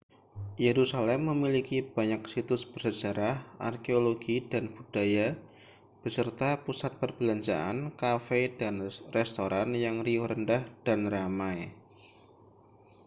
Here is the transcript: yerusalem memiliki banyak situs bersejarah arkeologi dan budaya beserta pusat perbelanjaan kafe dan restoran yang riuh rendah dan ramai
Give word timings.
yerusalem 0.65 1.21
memiliki 1.31 1.77
banyak 1.97 2.21
situs 2.33 2.63
bersejarah 2.71 3.37
arkeologi 3.69 4.37
dan 4.51 4.63
budaya 4.75 5.27
beserta 6.01 6.49
pusat 6.65 6.93
perbelanjaan 7.01 7.77
kafe 8.01 8.41
dan 8.59 8.75
restoran 9.17 9.69
yang 9.85 9.95
riuh 10.05 10.25
rendah 10.31 10.63
dan 10.85 10.99
ramai 11.13 11.59